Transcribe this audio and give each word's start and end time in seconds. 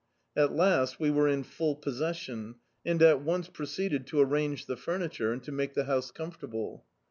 At 0.35 0.51
last 0.55 0.99
we 0.99 1.11
were 1.11 1.27
in 1.27 1.43
full 1.43 1.75
possession, 1.75 2.55
and 2.83 2.99
at 3.03 3.17
oDce 3.17 3.53
proceeded 3.53 4.07
to 4.07 4.19
arrange 4.19 4.65
the 4.65 4.75
furniture, 4.75 5.31
and 5.31 5.43
to 5.43 5.51
make 5.51 5.75
the 5.75 5.83
house 5.83 6.11
confortable. 6.11 6.85